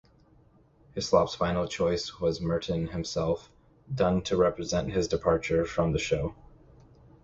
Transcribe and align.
Hislop's 0.95 1.35
final 1.35 1.67
choice 1.67 2.19
was 2.19 2.41
Merton 2.41 2.87
himself, 2.87 3.51
done 3.93 4.23
to 4.23 4.35
represent 4.35 4.91
his 4.91 5.07
departure 5.07 5.63
from 5.63 5.91
the 5.91 5.99
show. 5.99 6.33